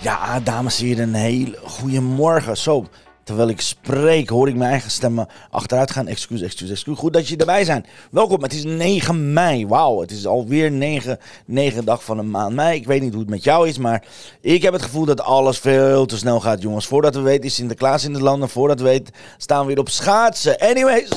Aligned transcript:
Ja, 0.00 0.40
dames 0.40 0.78
en 0.78 0.86
heren, 0.86 1.08
een 1.08 1.14
hele 1.14 1.58
goede 1.64 2.00
morgen. 2.00 2.56
Zo, 2.56 2.86
terwijl 3.24 3.48
ik 3.48 3.60
spreek, 3.60 4.28
hoor 4.28 4.48
ik 4.48 4.54
mijn 4.54 4.70
eigen 4.70 4.90
stemmen 4.90 5.28
achteruit 5.50 5.90
gaan. 5.90 6.06
Excuus, 6.06 6.42
excuus, 6.42 6.70
excuus. 6.70 6.98
Goed 6.98 7.12
dat 7.12 7.28
je 7.28 7.36
erbij 7.36 7.64
zijn. 7.64 7.86
Welkom, 8.10 8.42
het 8.42 8.52
is 8.52 8.64
9 8.64 9.32
mei. 9.32 9.66
Wauw, 9.66 10.00
het 10.00 10.10
is 10.10 10.26
alweer 10.26 10.70
9, 10.70 11.18
9 11.46 11.84
dag 11.84 12.04
van 12.04 12.18
een 12.18 12.30
maand 12.30 12.54
mei. 12.54 12.78
Ik 12.78 12.86
weet 12.86 13.00
niet 13.00 13.12
hoe 13.12 13.20
het 13.20 13.30
met 13.30 13.44
jou 13.44 13.68
is, 13.68 13.78
maar 13.78 14.02
ik 14.40 14.62
heb 14.62 14.72
het 14.72 14.82
gevoel 14.82 15.04
dat 15.04 15.20
alles 15.20 15.58
veel 15.58 16.06
te 16.06 16.16
snel 16.16 16.40
gaat, 16.40 16.62
jongens. 16.62 16.86
Voordat 16.86 17.14
we 17.14 17.20
weten 17.20 17.44
is 17.44 17.54
Sinterklaas 17.54 18.04
in 18.04 18.12
het 18.12 18.22
land 18.22 18.42
en 18.42 18.48
voordat 18.48 18.78
we 18.78 18.84
weten 18.84 19.14
staan 19.38 19.60
we 19.60 19.66
weer 19.66 19.78
op 19.78 19.88
schaatsen. 19.88 20.58
Anyways, 20.58 21.08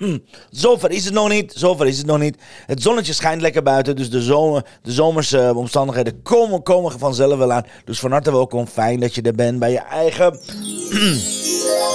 zover 0.50 0.90
is 0.90 1.04
het 1.04 1.14
nog 1.14 1.28
niet. 1.28 1.52
Zover 1.56 1.86
is 1.86 1.98
het 1.98 2.06
nog 2.06 2.18
niet. 2.18 2.36
Het 2.66 2.82
zonnetje 2.82 3.12
schijnt 3.12 3.40
lekker 3.40 3.62
buiten, 3.62 3.96
dus 3.96 4.10
de, 4.10 4.22
zomer, 4.22 4.64
de 4.82 4.92
zomerse 4.92 5.52
omstandigheden 5.56 6.22
komen, 6.22 6.62
komen 6.62 6.98
vanzelf 6.98 7.38
wel 7.38 7.52
aan. 7.52 7.66
Dus 7.84 8.00
van 8.00 8.10
harte 8.10 8.30
welkom. 8.30 8.66
Fijn 8.66 9.00
dat 9.00 9.14
je 9.14 9.22
er 9.22 9.34
bent 9.34 9.58
bij 9.58 9.70
je 9.70 9.78
eigen... 9.78 10.38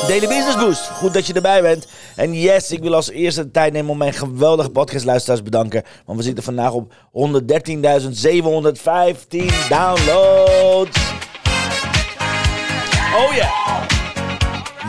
Daily 0.07 0.27
Business 0.27 0.57
Boost. 0.57 0.87
Goed 0.89 1.13
dat 1.13 1.27
je 1.27 1.33
erbij 1.33 1.61
bent. 1.61 1.87
En 2.15 2.33
yes, 2.33 2.71
ik 2.71 2.81
wil 2.81 2.95
als 2.95 3.09
eerste 3.09 3.43
de 3.43 3.51
tijd 3.51 3.73
nemen 3.73 3.91
om 3.91 3.97
mijn 3.97 4.13
geweldige 4.13 4.69
podcastluisteraars 4.69 5.43
bedanken. 5.43 5.83
Want 6.05 6.17
we 6.17 6.23
zitten 6.23 6.43
vandaag 6.43 6.71
op 6.71 6.93
113.715 6.93 6.95
downloads. 9.69 10.97
Oh 13.15 13.33
yeah. 13.33 13.85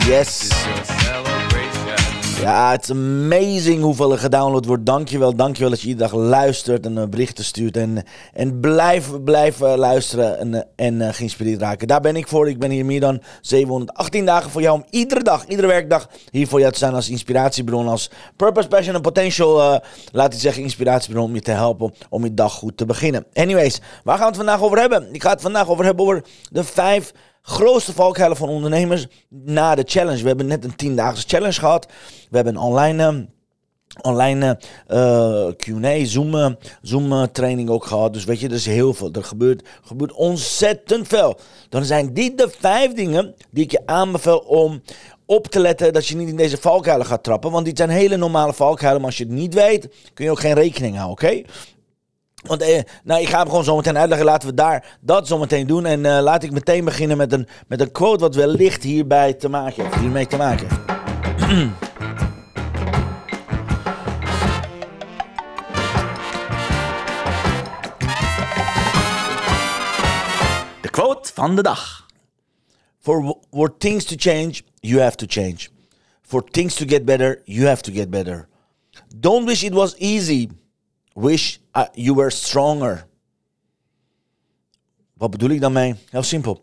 Yes. 0.07 0.49
Ja, 2.39 2.71
het 2.71 2.83
is 2.83 2.89
amazing 2.89 3.81
hoeveel 3.81 4.11
er 4.11 4.17
gedownload 4.17 4.65
wordt. 4.65 4.85
Dankjewel, 4.85 5.35
dankjewel 5.35 5.69
dat 5.69 5.81
je 5.81 5.87
iedere 5.87 6.09
dag 6.09 6.19
luistert 6.19 6.85
en 6.85 6.97
uh, 6.97 7.03
berichten 7.05 7.43
stuurt. 7.43 7.77
En, 7.77 8.03
en 8.33 8.59
blijf, 8.59 9.23
blijf 9.23 9.61
uh, 9.61 9.73
luisteren 9.75 10.39
en, 10.39 10.53
uh, 10.53 10.61
en 10.75 11.13
geïnspireerd 11.13 11.61
raken. 11.61 11.87
Daar 11.87 12.01
ben 12.01 12.15
ik 12.15 12.27
voor. 12.27 12.49
Ik 12.49 12.59
ben 12.59 12.69
hier 12.69 12.85
meer 12.85 12.99
dan 12.99 13.21
718 13.41 14.25
dagen 14.25 14.51
voor 14.51 14.61
jou 14.61 14.75
om 14.75 14.85
iedere 14.89 15.23
dag, 15.23 15.45
iedere 15.47 15.67
werkdag 15.67 16.09
hier 16.31 16.47
voor 16.47 16.59
jou 16.59 16.71
te 16.71 16.79
zijn 16.79 16.93
als 16.93 17.09
inspiratiebron. 17.09 17.87
Als 17.87 18.11
purpose, 18.35 18.67
passion 18.67 18.95
en 18.95 19.01
potential, 19.01 19.81
laat 20.11 20.33
ik 20.33 20.39
zeggen, 20.39 20.63
inspiratiebron 20.63 21.23
om 21.23 21.35
je 21.35 21.41
te 21.41 21.51
helpen 21.51 21.93
om 22.09 22.23
je 22.23 22.33
dag 22.33 22.53
goed 22.53 22.77
te 22.77 22.85
beginnen. 22.85 23.25
Anyways, 23.33 23.81
waar 24.03 24.17
gaan 24.17 24.31
we 24.31 24.37
het 24.37 24.45
vandaag 24.45 24.61
over 24.61 24.79
hebben? 24.79 25.13
Ik 25.13 25.21
ga 25.21 25.29
het 25.29 25.41
vandaag 25.41 25.69
over 25.69 25.85
hebben 25.85 26.05
over 26.05 26.23
de 26.51 26.63
vijf 26.63 27.13
grootste 27.49 27.93
valkuilen 27.93 28.37
van 28.37 28.49
ondernemers 28.49 29.07
na 29.29 29.75
de 29.75 29.83
challenge. 29.85 30.21
We 30.21 30.27
hebben 30.27 30.47
net 30.47 30.63
een 30.63 30.75
tiendaagse 30.75 31.27
challenge 31.27 31.59
gehad. 31.59 31.85
We 32.29 32.35
hebben 32.35 32.55
een 32.55 32.61
online... 32.61 33.27
Online 34.01 34.59
uh, 34.87 35.47
Q&A, 35.57 36.05
Zoom, 36.05 36.57
Zoom 36.81 37.31
training 37.31 37.69
ook 37.69 37.85
gehad. 37.85 38.13
Dus 38.13 38.23
weet 38.23 38.39
je, 38.39 38.47
er 38.47 38.53
is 38.53 38.65
heel 38.65 38.93
veel. 38.93 39.11
Er 39.11 39.23
gebeurt, 39.23 39.67
gebeurt 39.83 40.13
ontzettend 40.13 41.07
veel. 41.07 41.39
Dan 41.69 41.85
zijn 41.85 42.13
dit 42.13 42.37
de 42.37 42.49
vijf 42.59 42.93
dingen 42.93 43.35
die 43.51 43.63
ik 43.63 43.71
je 43.71 43.81
aanbeveel 43.85 44.37
om 44.37 44.81
op 45.25 45.47
te 45.47 45.59
letten 45.59 45.93
dat 45.93 46.07
je 46.07 46.15
niet 46.15 46.29
in 46.29 46.35
deze 46.35 46.57
valkuilen 46.57 47.05
gaat 47.05 47.23
trappen. 47.23 47.51
Want 47.51 47.65
dit 47.65 47.77
zijn 47.77 47.89
hele 47.89 48.17
normale 48.17 48.53
valkuilen. 48.53 49.01
Maar 49.01 49.09
als 49.09 49.19
je 49.19 49.23
het 49.25 49.33
niet 49.33 49.53
weet, 49.53 49.87
kun 50.13 50.25
je 50.25 50.31
ook 50.31 50.39
geen 50.39 50.53
rekening 50.53 50.95
houden, 50.95 51.27
oké? 51.27 51.41
Want 52.43 52.61
eh, 52.61 52.81
nou, 53.03 53.21
ik 53.21 53.29
ga 53.29 53.37
hem 53.37 53.47
gewoon 53.47 53.63
zo 53.63 53.75
meteen 53.75 53.97
uitleggen. 53.97 54.27
Laten 54.27 54.49
we 54.49 54.55
daar 54.55 54.97
dat 55.01 55.27
zo 55.27 55.37
meteen 55.37 55.67
doen. 55.67 55.85
En 55.85 55.99
uh, 55.99 56.19
laat 56.21 56.43
ik 56.43 56.51
meteen 56.51 56.85
beginnen 56.85 57.17
met 57.17 57.33
een, 57.33 57.47
met 57.67 57.81
een 57.81 57.91
quote 57.91 58.19
wat 58.19 58.35
wellicht 58.35 58.83
hierbij 58.83 59.33
te 59.33 59.49
maken 59.49 59.83
heeft. 59.83 59.95
Hiermee 59.95 60.27
te 60.27 60.37
maken 60.37 60.67
heeft. 60.67 60.87
De 70.81 70.89
quote 70.89 71.31
van 71.33 71.55
de 71.55 71.61
dag. 71.61 72.05
For, 72.99 73.37
for 73.51 73.77
things 73.77 74.05
to 74.05 74.15
change, 74.17 74.61
you 74.79 75.01
have 75.01 75.15
to 75.15 75.25
change. 75.29 75.67
For 76.21 76.43
things 76.43 76.73
to 76.73 76.85
get 76.87 77.05
better, 77.05 77.41
you 77.43 77.67
have 77.67 77.81
to 77.81 77.91
get 77.91 78.09
better. 78.09 78.47
Don't 79.15 79.45
wish 79.45 79.63
it 79.63 79.73
was 79.73 79.95
easy. 79.97 80.49
Wish 81.13 81.57
uh, 81.79 81.87
you 82.05 82.15
were 82.15 82.29
stronger. 82.29 83.07
Wat 85.13 85.31
bedoel 85.31 85.49
ik 85.49 85.61
daarmee? 85.61 85.95
Heel 86.09 86.23
simpel. 86.23 86.61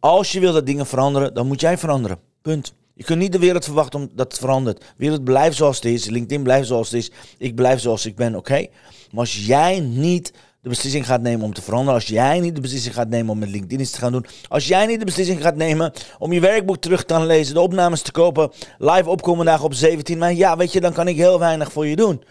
Als 0.00 0.32
je 0.32 0.40
wil 0.40 0.52
dat 0.52 0.66
dingen 0.66 0.86
veranderen, 0.86 1.34
dan 1.34 1.46
moet 1.46 1.60
jij 1.60 1.78
veranderen. 1.78 2.18
Punt. 2.42 2.74
Je 2.94 3.04
kunt 3.04 3.18
niet 3.18 3.32
de 3.32 3.38
wereld 3.38 3.64
verwachten 3.64 4.10
dat 4.14 4.32
het 4.32 4.40
verandert. 4.40 4.78
De 4.78 4.84
wereld 4.96 5.24
blijft 5.24 5.56
zoals 5.56 5.76
het 5.76 5.84
is. 5.84 6.06
LinkedIn 6.06 6.42
blijft 6.42 6.68
zoals 6.68 6.90
het 6.90 7.00
is. 7.00 7.10
Ik 7.38 7.54
blijf 7.54 7.80
zoals 7.80 8.06
ik 8.06 8.16
ben, 8.16 8.34
oké? 8.34 8.66
Maar 9.10 9.20
als 9.20 9.46
jij 9.46 9.80
niet 9.80 10.32
de 10.60 10.68
beslissing 10.68 11.06
gaat 11.06 11.20
nemen 11.20 11.44
om 11.44 11.52
te 11.52 11.62
veranderen, 11.62 11.94
als 11.94 12.06
jij 12.06 12.40
niet 12.40 12.54
de 12.54 12.60
beslissing 12.60 12.94
gaat 12.94 13.08
nemen 13.08 13.30
om 13.30 13.38
met 13.38 13.48
LinkedIn 13.48 13.80
iets 13.80 13.90
te 13.90 13.98
gaan 13.98 14.12
doen, 14.12 14.26
als 14.48 14.66
jij 14.66 14.86
niet 14.86 14.98
de 14.98 15.04
beslissing 15.04 15.42
gaat 15.42 15.56
nemen 15.56 15.92
om 16.18 16.32
je 16.32 16.40
werkboek 16.40 16.76
terug 16.76 17.04
te 17.04 17.14
gaan 17.14 17.26
lezen, 17.26 17.54
de 17.54 17.60
opnames 17.60 18.02
te 18.02 18.12
kopen, 18.12 18.50
live 18.78 19.08
opkomen 19.10 19.46
dagen 19.46 19.64
op 19.64 19.74
17 19.74 20.18
mei, 20.18 20.36
ja, 20.36 20.56
weet 20.56 20.72
je, 20.72 20.80
dan 20.80 20.92
kan 20.92 21.08
ik 21.08 21.16
heel 21.16 21.38
weinig 21.38 21.72
voor 21.72 21.86
je 21.86 21.96
doen. 21.96 22.22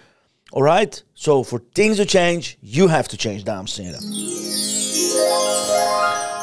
Alright? 0.55 1.03
So 1.13 1.43
for 1.43 1.61
things 1.73 1.97
to 1.97 2.05
change, 2.05 2.55
you 2.61 2.87
have 2.87 3.07
to 3.09 3.17
change, 3.17 3.43
dames 3.43 3.77
en 3.77 3.83
heren. 3.83 3.99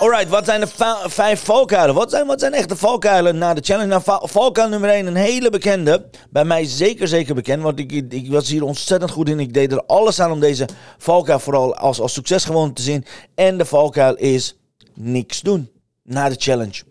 Alright, 0.00 0.28
wat 0.28 0.44
zijn 0.44 0.60
de 0.60 0.66
vijf 1.06 1.44
valkuilen? 1.44 1.94
Wat 1.94 2.10
zijn, 2.10 2.26
wat 2.26 2.40
zijn 2.40 2.52
echt 2.52 2.68
de 2.68 2.76
valkuilen 2.76 3.38
na 3.38 3.54
de 3.54 3.60
challenge? 3.60 3.88
Nou, 3.88 4.28
valkuil 4.28 4.68
nummer 4.68 4.90
1, 4.90 5.06
een 5.06 5.14
hele 5.14 5.50
bekende. 5.50 6.08
Bij 6.30 6.44
mij 6.44 6.64
zeker, 6.64 7.08
zeker 7.08 7.34
bekend. 7.34 7.62
Want 7.62 7.78
ik, 7.78 7.92
ik, 7.92 8.30
was 8.30 8.48
hier 8.48 8.64
ontzettend 8.64 9.10
goed 9.10 9.28
in. 9.28 9.40
Ik 9.40 9.54
deed 9.54 9.72
er 9.72 9.86
alles 9.86 10.20
aan 10.20 10.32
om 10.32 10.40
deze 10.40 10.68
valkuil 10.98 11.38
vooral 11.38 11.76
als, 11.76 12.00
als 12.00 12.12
succes 12.12 12.44
gewoon 12.44 12.72
te 12.72 12.82
zien. 12.82 13.04
En 13.34 13.58
de 13.58 13.64
valkuil 13.64 14.14
is 14.16 14.56
niks 14.94 15.40
doen 15.40 15.70
na 16.02 16.28
de 16.28 16.36
challenge 16.38 16.82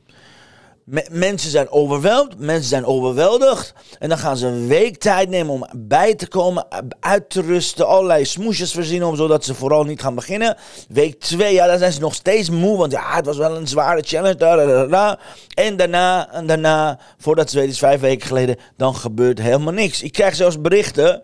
mensen 1.11 1.51
zijn 1.51 1.71
overweldigd, 1.71 2.39
mensen 2.39 2.69
zijn 2.69 2.85
overweldigd. 2.85 3.73
En 3.99 4.09
dan 4.09 4.17
gaan 4.17 4.37
ze 4.37 4.47
een 4.47 4.67
week 4.67 4.97
tijd 4.97 5.29
nemen 5.29 5.53
om 5.53 5.65
bij 5.75 6.15
te 6.15 6.27
komen, 6.27 6.65
uit 6.99 7.29
te 7.29 7.41
rusten, 7.41 7.87
allerlei 7.87 8.25
smoesjes 8.25 8.71
verzinnen, 8.71 9.07
om, 9.07 9.15
zodat 9.15 9.45
ze 9.45 9.53
vooral 9.53 9.83
niet 9.83 10.01
gaan 10.01 10.15
beginnen. 10.15 10.57
Week 10.89 11.19
twee, 11.19 11.53
ja, 11.53 11.67
dan 11.67 11.77
zijn 11.77 11.91
ze 11.91 11.99
nog 11.99 12.13
steeds 12.13 12.49
moe, 12.49 12.77
want 12.77 12.91
ja, 12.91 13.15
het 13.15 13.25
was 13.25 13.37
wel 13.37 13.55
een 13.55 13.67
zware 13.67 14.01
challenge. 14.01 15.17
En 15.53 15.77
daarna, 15.77 16.31
en 16.31 16.47
daarna, 16.47 16.99
voordat 17.17 17.49
ze 17.49 17.55
weten, 17.55 17.71
is 17.71 17.79
vijf 17.79 17.99
weken 17.99 18.27
geleden, 18.27 18.57
dan 18.77 18.95
gebeurt 18.95 19.39
helemaal 19.39 19.73
niks. 19.73 20.01
Ik 20.01 20.11
krijg 20.11 20.35
zelfs 20.35 20.61
berichten 20.61 21.21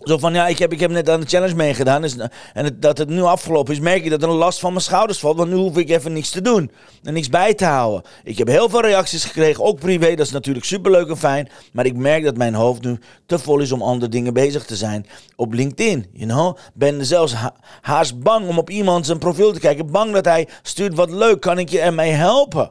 zo 0.00 0.18
van, 0.18 0.34
ja, 0.34 0.46
ik 0.46 0.58
heb, 0.58 0.72
ik 0.72 0.80
heb 0.80 0.90
net 0.90 1.10
aan 1.10 1.20
de 1.20 1.26
challenge 1.26 1.54
meegedaan. 1.54 2.02
Dus, 2.02 2.16
en 2.52 2.76
dat 2.80 2.98
het 2.98 3.08
nu 3.08 3.22
afgelopen 3.22 3.72
is, 3.72 3.80
merk 3.80 4.04
ik 4.04 4.10
dat 4.10 4.22
er 4.22 4.28
een 4.28 4.34
last 4.34 4.58
van 4.58 4.70
mijn 4.72 4.84
schouders 4.84 5.18
valt. 5.18 5.36
Want 5.36 5.50
nu 5.50 5.56
hoef 5.56 5.76
ik 5.76 5.90
even 5.90 6.12
niks 6.12 6.30
te 6.30 6.40
doen. 6.40 6.70
En 7.02 7.12
niks 7.12 7.28
bij 7.28 7.54
te 7.54 7.64
houden. 7.64 8.02
Ik 8.24 8.38
heb 8.38 8.48
heel 8.48 8.68
veel 8.68 8.80
reacties 8.80 9.24
gekregen, 9.24 9.64
ook 9.64 9.78
privé. 9.78 10.14
Dat 10.14 10.26
is 10.26 10.32
natuurlijk 10.32 10.66
superleuk 10.66 11.08
en 11.08 11.16
fijn. 11.16 11.48
Maar 11.72 11.86
ik 11.86 11.96
merk 11.96 12.24
dat 12.24 12.36
mijn 12.36 12.54
hoofd 12.54 12.82
nu 12.82 12.98
te 13.26 13.38
vol 13.38 13.58
is 13.58 13.72
om 13.72 13.82
andere 13.82 14.10
dingen 14.10 14.34
bezig 14.34 14.64
te 14.64 14.76
zijn. 14.76 15.06
Op 15.36 15.52
LinkedIn, 15.52 16.06
you 16.12 16.26
know. 16.26 16.56
Ben 16.74 17.06
zelfs 17.06 17.32
ha 17.32 17.54
haast 17.80 18.20
bang 18.20 18.48
om 18.48 18.58
op 18.58 18.70
iemand 18.70 19.06
zijn 19.06 19.18
profiel 19.18 19.52
te 19.52 19.60
kijken. 19.60 19.90
Bang 19.90 20.12
dat 20.12 20.24
hij 20.24 20.48
stuurt 20.62 20.94
wat 20.94 21.10
leuk, 21.10 21.40
kan 21.40 21.58
ik 21.58 21.68
je 21.68 21.80
ermee 21.80 22.12
helpen? 22.12 22.70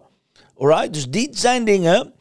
Alright? 0.58 0.94
Dus 0.94 1.10
dit 1.10 1.40
zijn 1.40 1.66
dingen 1.66 2.14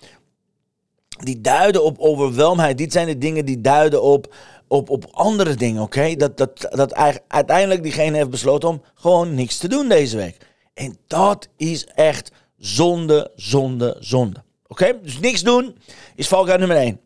die 1.24 1.40
duiden 1.40 1.84
op 1.84 1.98
overweldigheid. 1.98 2.78
Dit 2.78 2.92
zijn 2.92 3.06
de 3.06 3.18
dingen 3.18 3.44
die 3.44 3.60
duiden 3.60 4.02
op 4.02 4.34
op, 4.68 4.90
op 4.90 5.06
andere 5.10 5.54
dingen, 5.54 5.82
oké? 5.82 6.16
Dat, 6.16 6.36
dat, 6.36 6.68
dat 6.70 6.94
uiteindelijk 7.28 7.82
diegene 7.82 8.16
heeft 8.16 8.30
besloten 8.30 8.68
om 8.68 8.82
gewoon 8.94 9.34
niks 9.34 9.58
te 9.58 9.68
doen 9.68 9.88
deze 9.88 10.16
week. 10.16 10.36
En 10.74 10.96
dat 11.06 11.48
is 11.56 11.86
echt 11.86 12.30
zonde, 12.56 13.30
zonde, 13.34 13.96
zonde. 13.98 14.42
Oké? 14.66 14.98
Dus 15.02 15.18
niks 15.18 15.42
doen 15.42 15.78
is 16.14 16.28
valkuil 16.28 16.58
nummer 16.58 16.76
1. 16.76 17.00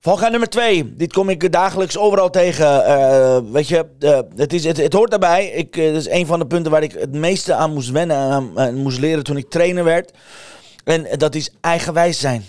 Valkuil 0.00 0.30
nummer 0.30 0.48
2. 0.48 0.94
Dit 0.94 1.12
kom 1.12 1.28
ik 1.28 1.52
dagelijks 1.52 1.98
overal 1.98 2.30
tegen. 2.30 2.66
Uh, 2.66 3.38
weet 3.52 3.68
je, 3.68 3.86
uh, 4.00 4.18
het, 4.36 4.52
is, 4.52 4.64
het, 4.64 4.76
het, 4.76 4.92
hoort 4.92 5.10
daarbij. 5.10 5.46
Ik, 5.46 5.76
uh, 5.76 5.86
dat 5.92 6.00
is 6.00 6.08
een 6.08 6.26
van 6.26 6.38
de 6.38 6.46
punten 6.46 6.72
waar 6.72 6.82
ik 6.82 6.92
het 6.92 7.12
meeste 7.12 7.54
aan 7.54 7.72
moest 7.72 7.90
wennen 7.90 8.52
en 8.56 8.74
moest 8.74 8.98
leren 8.98 9.24
toen 9.24 9.36
ik 9.36 9.50
trainer 9.50 9.84
werd. 9.84 10.12
En 10.84 11.18
dat 11.18 11.34
is 11.34 11.50
eigenwijs 11.60 12.20
zijn. 12.20 12.44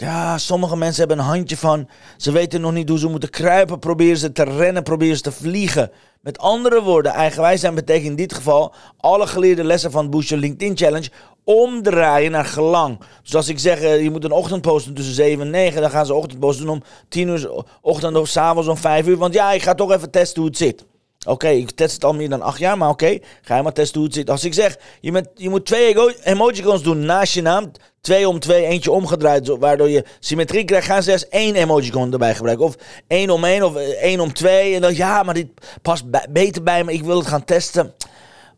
Ja, 0.00 0.38
sommige 0.38 0.76
mensen 0.76 1.06
hebben 1.06 1.18
een 1.18 1.32
handje 1.32 1.56
van. 1.56 1.88
Ze 2.16 2.32
weten 2.32 2.60
nog 2.60 2.72
niet 2.72 2.88
hoe 2.88 2.98
ze 2.98 3.08
moeten 3.08 3.30
kruipen. 3.30 3.78
Proberen 3.78 4.16
ze 4.16 4.32
te 4.32 4.42
rennen, 4.42 4.82
proberen 4.82 5.16
ze 5.16 5.22
te 5.22 5.32
vliegen. 5.32 5.90
Met 6.20 6.38
andere 6.38 6.82
woorden, 6.82 7.12
eigenwijs 7.12 7.60
zijn 7.60 7.74
betekent 7.74 8.06
in 8.06 8.16
dit 8.16 8.34
geval 8.34 8.74
alle 8.96 9.26
geleerde 9.26 9.64
lessen 9.64 9.90
van 9.90 10.08
Your 10.10 10.36
LinkedIn 10.36 10.76
Challenge 10.76 11.10
omdraaien 11.44 12.30
naar 12.30 12.44
gelang. 12.44 13.00
Dus 13.22 13.34
als 13.34 13.48
ik 13.48 13.58
zeg, 13.58 13.80
eh, 13.80 14.02
je 14.02 14.10
moet 14.10 14.24
een 14.24 14.32
ochtend 14.32 14.62
posten 14.62 14.94
tussen 14.94 15.14
7 15.14 15.44
en 15.44 15.50
9, 15.50 15.80
dan 15.80 15.90
gaan 15.90 16.06
ze 16.06 16.14
ochtend 16.14 16.40
posten 16.40 16.68
om 16.68 16.82
10 17.08 17.28
uur 17.28 17.64
ochtend 17.80 18.16
of 18.16 18.28
s'avonds 18.28 18.68
om 18.68 18.76
5 18.76 19.06
uur. 19.06 19.16
Want 19.16 19.34
ja, 19.34 19.52
ik 19.52 19.62
ga 19.62 19.74
toch 19.74 19.92
even 19.92 20.10
testen 20.10 20.40
hoe 20.40 20.50
het 20.50 20.58
zit. 20.58 20.84
Oké, 21.26 21.48
ik 21.48 21.70
test 21.70 21.94
het 21.94 22.04
al 22.04 22.14
meer 22.14 22.28
dan 22.28 22.42
acht 22.42 22.58
jaar, 22.58 22.78
maar 22.78 22.88
oké, 22.88 23.18
ga 23.42 23.56
je 23.56 23.62
maar 23.62 23.72
testen 23.72 23.98
hoe 23.98 24.06
het 24.06 24.16
zit. 24.16 24.30
Als 24.30 24.44
ik 24.44 24.54
zeg, 24.54 24.76
je, 25.00 25.24
je 25.34 25.48
moet 25.48 25.66
twee 25.66 25.94
emojicons 26.22 26.82
doen 26.82 27.04
naast 27.04 27.34
je 27.34 27.42
naam, 27.42 27.70
twee 28.00 28.28
om 28.28 28.38
twee, 28.38 28.66
eentje 28.66 28.90
omgedraaid, 28.90 29.48
waardoor 29.48 29.88
je 29.88 30.04
symmetrie 30.18 30.64
krijgt, 30.64 30.86
gaan 30.86 31.02
ze 31.02 31.12
eens 31.12 31.28
één 31.28 31.54
emojicon 31.54 32.12
erbij 32.12 32.34
gebruiken. 32.34 32.66
Of 32.66 32.74
één 33.06 33.30
om 33.30 33.44
één, 33.44 33.62
of 33.62 33.76
één 33.76 34.20
om 34.20 34.32
twee. 34.32 34.74
En 34.74 34.80
dan, 34.80 34.94
ja, 34.94 35.22
maar 35.22 35.34
dit 35.34 35.48
past 35.82 36.04
beter 36.30 36.62
bij 36.62 36.84
me, 36.84 36.92
ik 36.92 37.02
wil 37.02 37.18
het 37.18 37.26
gaan 37.26 37.44
testen. 37.44 37.94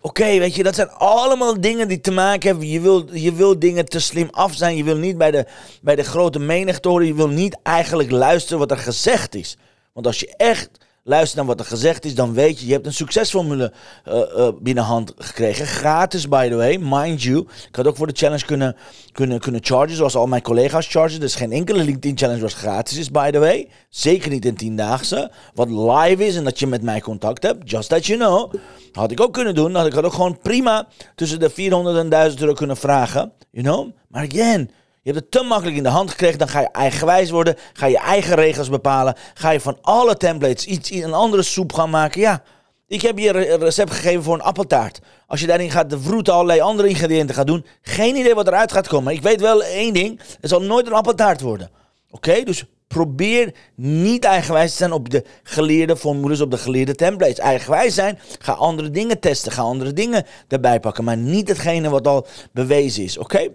Oké, 0.05 0.39
weet 0.39 0.55
je, 0.55 0.63
dat 0.63 0.75
zijn 0.75 0.91
allemaal 0.91 1.61
dingen 1.61 1.89
die 1.89 2.01
te 2.01 2.11
maken 2.11 2.49
hebben. 2.49 2.69
Je 2.69 2.81
wil, 2.81 3.09
je 3.13 3.33
wil 3.33 3.59
dingen 3.59 3.85
te 3.85 4.01
slim 4.01 4.29
af 4.31 4.55
zijn. 4.55 4.77
Je 4.77 4.85
wil 4.85 4.97
niet 4.97 5.19
bij 5.19 5.31
de, 5.31 5.47
bij 5.83 5.97
de 5.97 6.03
grote 6.03 6.39
menigte 6.39 6.89
horen. 6.89 7.07
Je 7.07 7.15
wil 7.15 7.29
niet 7.29 7.57
eigenlijk 7.63 8.11
luisteren 8.11 8.59
wat 8.59 8.71
er 8.71 8.79
gezegd 8.79 9.35
is. 9.35 9.57
Want 9.93 10.07
als 10.07 10.21
je 10.21 10.35
echt 10.37 10.71
luister 11.05 11.37
naar 11.37 11.47
wat 11.47 11.61
er 11.61 11.67
gezegd 11.67 12.05
is, 12.05 12.15
dan 12.15 12.35
weet 12.35 12.61
je, 12.61 12.67
je 12.67 12.73
hebt 12.73 12.87
een 12.87 12.93
succesformule 12.93 13.73
uh, 14.09 14.15
uh, 14.15 14.49
binnen 14.61 14.85
hand 14.85 15.13
gekregen. 15.17 15.67
Gratis, 15.67 16.29
by 16.29 16.49
the 16.49 16.57
way, 16.57 16.79
mind 16.81 17.23
you. 17.23 17.47
Ik 17.69 17.77
had 17.77 17.87
ook 17.87 17.97
voor 17.97 18.07
de 18.07 18.17
challenge 18.17 18.45
kunnen, 18.45 18.77
kunnen, 19.13 19.41
kunnen 19.41 19.65
chargen, 19.65 19.97
zoals 19.97 20.17
al 20.17 20.27
mijn 20.27 20.43
collega's 20.43 20.87
chargen. 20.87 21.21
Dus 21.21 21.35
geen 21.35 21.53
enkele 21.53 21.85
LinkedIn 21.85 22.19
challenge 22.19 22.41
was 22.41 22.55
gratis 22.55 22.99
is, 22.99 23.11
by 23.11 23.31
the 23.31 23.39
way. 23.39 23.69
Zeker 23.89 24.31
niet 24.31 24.45
in 24.45 24.57
tiendaagse. 24.57 25.31
Wat 25.55 25.71
live 25.71 26.27
is 26.27 26.37
en 26.37 26.45
dat 26.45 26.59
je 26.59 26.67
met 26.67 26.83
mij 26.83 27.01
contact 27.01 27.43
hebt, 27.43 27.71
just 27.71 27.89
that 27.89 28.07
you 28.07 28.19
know. 28.19 28.55
Had 28.93 29.11
ik 29.11 29.21
ook 29.21 29.33
kunnen 29.33 29.55
doen. 29.55 29.87
ik 29.87 29.93
had 29.93 30.05
ook 30.05 30.13
gewoon 30.13 30.39
prima 30.39 30.89
tussen 31.15 31.41
de 31.41 31.51
400 31.51 31.97
en 31.97 32.09
1000 32.09 32.41
euro 32.41 32.53
kunnen 32.53 32.77
vragen. 32.77 33.33
You 33.51 33.65
know? 33.65 33.91
Maar 34.09 34.27
again, 34.31 34.71
je 35.03 35.13
hebt 35.13 35.23
het 35.23 35.31
te 35.31 35.43
makkelijk 35.43 35.77
in 35.77 35.83
de 35.83 35.89
hand 35.89 36.11
gekregen. 36.11 36.39
Dan 36.39 36.49
ga 36.49 36.61
je 36.61 36.71
eigenwijs 36.71 37.31
worden. 37.31 37.57
Ga 37.73 37.87
je 37.87 37.99
eigen 37.99 38.35
regels 38.35 38.69
bepalen. 38.69 39.15
Ga 39.35 39.51
je 39.51 39.61
van 39.61 39.79
alle 39.81 40.17
templates 40.17 40.67
iets, 40.67 40.91
een 40.91 41.13
andere 41.13 41.43
soep 41.43 41.73
gaan 41.73 41.91
maken. 41.91 42.21
Ja, 42.21 42.43
ik 42.87 43.03
heb 43.03 43.19
je 43.19 43.37
een 43.37 43.59
recept 43.59 43.91
gegeven 43.91 44.23
voor 44.23 44.35
een 44.35 44.43
appeltaart. 44.43 45.01
Als 45.27 45.41
je 45.41 45.47
daarin 45.47 45.71
gaat 45.71 45.91
de 45.91 46.01
vroeten, 46.01 46.35
allerlei 46.35 46.61
andere 46.61 46.89
ingrediënten 46.89 47.35
gaat 47.35 47.47
doen. 47.47 47.65
Geen 47.83 48.17
idee 48.17 48.35
wat 48.35 48.47
eruit 48.47 48.73
gaat 48.73 48.89
komen. 48.89 49.13
Ik 49.13 49.23
weet 49.23 49.41
wel 49.41 49.63
één 49.63 49.95
ding. 49.95 50.21
Het 50.41 50.51
zal 50.51 50.63
nooit 50.63 50.87
een 50.87 50.93
appeltaart 50.93 51.41
worden. 51.41 51.71
Oké, 52.11 52.43
dus 52.43 52.65
probeer 52.87 53.55
niet 53.75 54.25
eigenwijs 54.25 54.71
te 54.71 54.77
zijn 54.77 54.93
op 54.93 55.11
de 55.11 55.25
geleerde 55.43 55.97
formules, 55.97 56.41
op 56.41 56.51
de 56.51 56.59
geleerde 56.59 56.95
templates. 56.95 57.39
Eigenwijs 57.39 57.95
zijn, 57.95 58.19
ga 58.39 58.53
andere 58.53 58.91
dingen 58.91 59.21
testen, 59.21 59.53
ga 59.53 59.63
andere 59.63 59.93
dingen 59.93 60.27
erbij 60.49 60.81
pakken. 60.81 61.05
Maar 61.05 61.17
niet 61.17 61.49
hetgene 61.49 61.89
wat 61.89 62.07
al 62.07 62.27
bewezen 62.53 63.03
is. 63.03 63.19
Oké? 63.19 63.49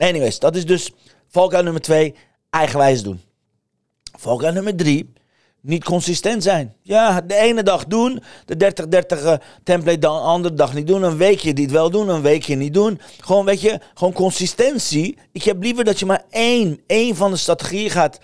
Anyways, 0.00 0.38
dat 0.38 0.56
is 0.56 0.66
dus 0.66 0.92
valkuil 1.28 1.62
nummer 1.62 1.82
2, 1.82 2.14
eigenwijs 2.50 3.02
doen. 3.02 3.20
Valkuil 4.18 4.52
nummer 4.52 4.76
3, 4.76 5.12
niet 5.60 5.84
consistent 5.84 6.42
zijn. 6.42 6.74
Ja, 6.82 7.20
de 7.20 7.34
ene 7.34 7.62
dag 7.62 7.86
doen, 7.86 8.22
de 8.44 8.72
30-30 9.18 9.22
uh, 9.22 9.34
template, 9.64 9.98
de 9.98 10.06
andere 10.06 10.54
dag 10.54 10.74
niet 10.74 10.86
doen. 10.86 11.02
Een 11.02 11.16
weekje 11.16 11.52
dit 11.52 11.70
wel 11.70 11.90
doen, 11.90 12.08
een 12.08 12.22
weekje 12.22 12.54
niet 12.54 12.74
doen. 12.74 13.00
Gewoon, 13.20 13.44
weet 13.44 13.60
je, 13.60 13.80
gewoon 13.94 14.12
consistentie. 14.12 15.18
Ik 15.32 15.42
heb 15.42 15.62
liever 15.62 15.84
dat 15.84 15.98
je 15.98 16.06
maar 16.06 16.24
één, 16.30 16.80
één 16.86 17.16
van 17.16 17.30
de 17.30 17.36
strategieën 17.36 17.90
gaat 17.90 18.18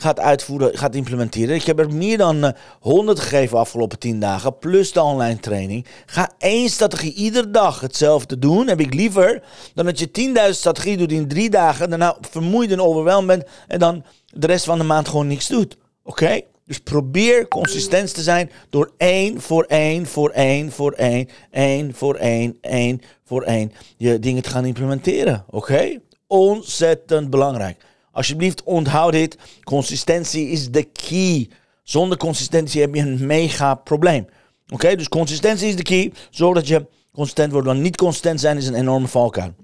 gaat 0.00 0.20
uitvoeren, 0.20 0.78
gaat 0.78 0.94
implementeren. 0.94 1.54
Ik 1.54 1.62
heb 1.62 1.78
er 1.78 1.94
meer 1.94 2.18
dan 2.18 2.44
uh, 2.44 2.50
100 2.80 3.20
gegeven 3.20 3.58
afgelopen 3.58 3.98
10 3.98 4.20
dagen, 4.20 4.58
plus 4.58 4.92
de 4.92 5.02
online 5.02 5.40
training. 5.40 5.86
Ga 6.06 6.30
één 6.38 6.68
strategie 6.68 7.14
iedere 7.14 7.50
dag 7.50 7.80
hetzelfde 7.80 8.38
doen. 8.38 8.68
Heb 8.68 8.80
ik 8.80 8.94
liever 8.94 9.42
dan 9.74 9.84
dat 9.84 9.98
je 9.98 10.32
10.000 10.48 10.50
strategie 10.50 10.96
doet 10.96 11.12
in 11.12 11.28
drie 11.28 11.50
dagen, 11.50 11.90
daarna 11.90 12.16
vermoeid 12.20 12.70
en 12.72 12.80
overweldigd 12.80 13.26
bent 13.26 13.44
en 13.66 13.78
dan 13.78 14.04
de 14.26 14.46
rest 14.46 14.64
van 14.64 14.78
de 14.78 14.84
maand 14.84 15.08
gewoon 15.08 15.26
niks 15.26 15.48
doet. 15.48 15.76
Oké? 16.04 16.40
Dus 16.64 16.78
probeer 16.78 17.48
consistent 17.48 18.14
te 18.14 18.22
zijn 18.22 18.50
door 18.70 18.92
één 18.96 19.40
voor 19.40 19.64
één 19.64 20.06
voor 20.06 20.30
één 20.30 20.72
voor 20.72 20.92
één, 20.92 21.28
één 21.50 21.94
voor 21.94 22.14
één, 22.14 22.58
één 22.60 23.00
voor 23.24 23.42
één 23.42 23.72
je 23.96 24.18
dingen 24.18 24.42
te 24.42 24.50
gaan 24.50 24.64
implementeren. 24.64 25.44
Oké? 25.50 26.00
Ontzettend 26.26 27.30
belangrijk. 27.30 27.84
Alsjeblieft, 28.18 28.62
onthoud 28.62 29.12
dit. 29.12 29.36
Consistentie 29.62 30.48
is 30.48 30.70
de 30.70 30.82
key. 30.82 31.48
Zonder 31.82 32.18
consistentie 32.18 32.80
heb 32.80 32.94
je 32.94 33.00
een 33.00 33.26
mega 33.26 33.74
probleem. 33.74 34.26
Oké, 34.68 34.96
dus 34.96 35.08
consistentie 35.08 35.68
is 35.68 35.76
de 35.76 35.82
key. 35.82 36.12
Zorg 36.30 36.54
dat 36.54 36.68
je 36.68 36.86
consistent 37.12 37.52
wordt. 37.52 37.66
Want 37.66 37.80
niet 37.80 37.96
consistent 37.96 38.40
zijn 38.40 38.56
is 38.56 38.66
een 38.66 38.74
enorme 38.74 39.06
valkuil. 39.06 39.54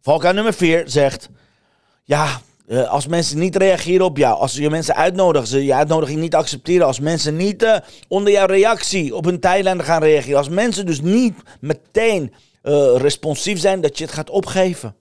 Valkuil 0.00 0.34
nummer 0.34 0.52
4 0.54 0.82
zegt: 0.86 1.28
Ja, 2.04 2.40
eh, 2.66 2.88
als 2.88 3.06
mensen 3.06 3.38
niet 3.38 3.56
reageren 3.56 4.04
op 4.04 4.16
jou, 4.16 4.38
als 4.38 4.54
je 4.54 4.70
mensen 4.70 4.94
uitnodigen, 4.96 5.48
ze 5.48 5.64
je 5.64 5.74
uitnodiging 5.74 6.20
niet 6.20 6.34
accepteren, 6.34 6.86
als 6.86 7.00
mensen 7.00 7.36
niet 7.36 7.62
uh, 7.62 7.76
onder 8.08 8.32
jouw 8.32 8.46
reactie 8.46 9.14
op 9.14 9.24
hun 9.24 9.40
tijdlijn 9.40 9.84
gaan 9.84 10.02
reageren, 10.02 10.38
als 10.38 10.48
mensen 10.48 10.86
dus 10.86 11.00
niet 11.00 11.34
meteen 11.60 12.32
uh, 12.62 12.96
responsief 12.96 13.60
zijn, 13.60 13.80
dat 13.80 13.98
je 13.98 14.04
het 14.04 14.12
gaat 14.12 14.30
opgeven 14.30 14.94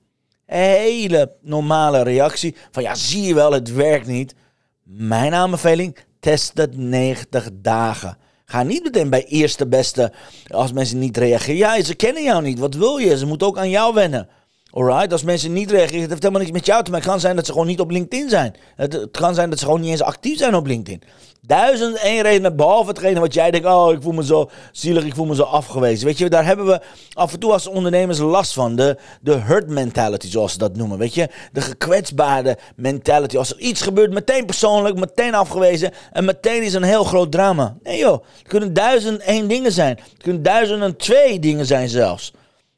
hele 0.57 1.31
normale 1.41 2.03
reactie. 2.03 2.55
Van 2.71 2.83
ja, 2.83 2.95
zie 2.95 3.23
je 3.23 3.33
wel, 3.33 3.51
het 3.51 3.73
werkt 3.73 4.07
niet. 4.07 4.35
Mijn 4.83 5.33
aanbeveling, 5.33 5.97
test 6.19 6.51
het 6.57 6.77
90 6.77 7.49
dagen. 7.53 8.17
Ga 8.45 8.63
niet 8.63 8.83
meteen 8.83 9.09
bij 9.09 9.25
eerste 9.25 9.67
beste 9.67 10.13
als 10.47 10.71
mensen 10.71 10.99
niet 10.99 11.17
reageren. 11.17 11.55
Ja, 11.55 11.83
ze 11.83 11.95
kennen 11.95 12.23
jou 12.23 12.41
niet. 12.41 12.59
Wat 12.59 12.75
wil 12.75 12.97
je? 12.97 13.17
Ze 13.17 13.25
moeten 13.25 13.47
ook 13.47 13.57
aan 13.57 13.69
jou 13.69 13.93
wennen. 13.93 14.27
Alright, 14.71 15.11
als 15.11 15.23
mensen 15.23 15.53
niet 15.53 15.71
reageren, 15.71 16.01
het 16.01 16.09
heeft 16.09 16.21
helemaal 16.21 16.41
niks 16.41 16.53
met 16.53 16.65
jou 16.65 16.83
te 16.83 16.91
maken. 16.91 17.05
Het 17.05 17.13
kan 17.13 17.21
zijn 17.21 17.35
dat 17.35 17.45
ze 17.45 17.51
gewoon 17.51 17.67
niet 17.67 17.79
op 17.79 17.91
LinkedIn 17.91 18.29
zijn. 18.29 18.55
Het, 18.75 19.07
kan 19.11 19.35
zijn 19.35 19.49
dat 19.49 19.59
ze 19.59 19.65
gewoon 19.65 19.81
niet 19.81 19.89
eens 19.89 20.01
actief 20.01 20.37
zijn 20.37 20.55
op 20.55 20.65
LinkedIn. 20.65 21.01
Duizend 21.41 21.97
één 21.97 22.21
redenen, 22.21 22.55
behalve 22.55 22.89
hetgene 22.89 23.19
wat 23.19 23.33
jij 23.33 23.51
denkt, 23.51 23.67
oh, 23.67 23.91
ik 23.91 24.01
voel 24.01 24.13
me 24.13 24.23
zo 24.25 24.49
zielig, 24.71 25.03
ik 25.03 25.15
voel 25.15 25.25
me 25.25 25.35
zo 25.35 25.43
afgewezen. 25.43 26.05
Weet 26.05 26.17
je, 26.17 26.29
daar 26.29 26.45
hebben 26.45 26.65
we 26.65 26.81
af 27.13 27.33
en 27.33 27.39
toe 27.39 27.51
als 27.51 27.67
ondernemers 27.67 28.19
last 28.19 28.53
van. 28.53 28.75
De, 28.75 28.97
de 29.21 29.35
hurt 29.35 29.67
mentality, 29.67 30.29
zoals 30.29 30.51
ze 30.51 30.57
dat 30.57 30.75
noemen. 30.75 30.97
Weet 30.97 31.13
je, 31.13 31.29
de 31.51 31.61
gekwetsbare 31.61 32.57
mentality. 32.75 33.37
Als 33.37 33.51
er 33.51 33.59
iets 33.59 33.81
gebeurt, 33.81 34.13
meteen 34.13 34.45
persoonlijk, 34.45 34.99
meteen 34.99 35.35
afgewezen. 35.35 35.91
En 36.11 36.25
meteen 36.25 36.63
is 36.63 36.73
een 36.73 36.83
heel 36.83 37.03
groot 37.03 37.31
drama. 37.31 37.77
Nee 37.83 37.97
joh, 37.97 38.23
het 38.37 38.47
kunnen 38.47 38.73
duizend 38.73 39.21
één 39.21 39.47
dingen 39.47 39.71
zijn. 39.71 39.99
Het 40.13 40.23
kunnen 40.23 40.43
duizend 40.43 40.81
en 40.81 40.97
twee 40.97 41.39
dingen 41.39 41.65
zijn 41.65 41.89
zelfs. 41.89 42.33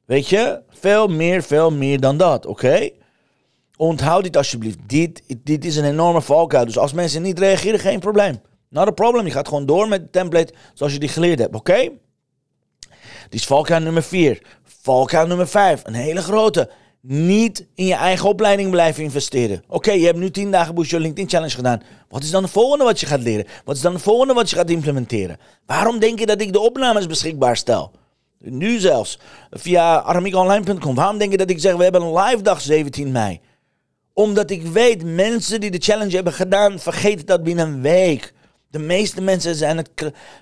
Weet 0.05 0.29
je, 0.29 0.61
veel 0.81 1.07
meer, 1.07 1.43
veel 1.43 1.71
meer 1.71 1.99
dan 1.99 2.17
dat, 2.17 2.45
oké? 2.45 2.89
Onthoud 3.77 4.23
dit 4.23 4.37
alsjeblieft. 4.37 4.77
Dit, 4.87 5.21
dit 5.43 5.65
is 5.65 5.75
een 5.75 5.85
enorme 5.85 6.21
valkuil. 6.21 6.65
Dus 6.65 6.77
als 6.77 6.93
mensen 6.93 7.21
niet 7.21 7.39
reageren, 7.39 7.79
geen 7.79 7.99
probleem. 7.99 8.41
Not 8.69 8.87
a 8.87 8.91
problem. 8.91 9.25
Je 9.25 9.31
gaat 9.31 9.47
gewoon 9.47 9.65
door 9.65 9.87
met 9.87 10.01
de 10.01 10.09
template 10.09 10.53
zoals 10.73 10.93
je 10.93 10.99
die 10.99 11.09
geleerd 11.09 11.39
hebt, 11.39 11.55
oké? 11.55 11.89
Dit 13.29 13.39
is 13.39 13.45
valkuil 13.45 13.81
nummer 13.81 14.03
4. 14.03 14.41
Valkuil 14.63 15.27
nummer 15.27 15.47
5. 15.47 15.81
Een 15.83 15.93
hele 15.93 16.21
grote. 16.21 16.69
Niet 17.01 17.67
in 17.75 17.85
je 17.85 17.93
eigen 17.93 18.29
opleiding 18.29 18.69
blijven 18.69 19.03
investeren. 19.03 19.63
Oké, 19.67 19.91
je 19.91 20.05
hebt 20.05 20.17
nu 20.17 20.31
10 20.31 20.51
dagen 20.51 20.75
Boost 20.75 20.89
Your 20.89 21.05
LinkedIn 21.05 21.29
Challenge 21.29 21.55
gedaan. 21.55 21.81
Wat 22.09 22.23
is 22.23 22.31
dan 22.31 22.43
het 22.43 22.51
volgende 22.51 22.83
wat 22.83 22.99
je 22.99 23.05
gaat 23.05 23.21
leren? 23.21 23.45
Wat 23.65 23.75
is 23.75 23.81
dan 23.81 23.93
het 23.93 24.01
volgende 24.01 24.33
wat 24.33 24.49
je 24.49 24.55
gaat 24.55 24.69
implementeren? 24.69 25.37
Waarom 25.65 25.99
denk 25.99 26.19
je 26.19 26.25
dat 26.25 26.41
ik 26.41 26.53
de 26.53 26.59
opnames 26.59 27.07
beschikbaar 27.07 27.57
stel? 27.57 27.91
Nu 28.43 28.79
zelfs. 28.79 29.19
Via 29.49 29.99
aramiekonline.com. 29.99 30.95
Waarom 30.95 31.17
denk 31.17 31.31
je 31.31 31.37
dat 31.37 31.49
ik 31.49 31.59
zeg, 31.59 31.75
we 31.75 31.83
hebben 31.83 32.01
een 32.01 32.13
live 32.13 32.41
dag 32.41 32.61
17 32.61 33.11
mei? 33.11 33.39
Omdat 34.13 34.49
ik 34.49 34.63
weet, 34.63 35.03
mensen 35.03 35.59
die 35.59 35.71
de 35.71 35.81
challenge 35.81 36.15
hebben 36.15 36.33
gedaan, 36.33 36.79
vergeten 36.79 37.25
dat 37.25 37.43
binnen 37.43 37.67
een 37.67 37.81
week. 37.81 38.33
De 38.69 38.79
meeste 38.79 39.21
mensen 39.21 39.55
zijn 39.55 39.77
het 39.77 39.89